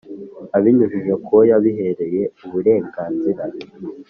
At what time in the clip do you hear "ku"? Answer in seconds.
1.23-1.29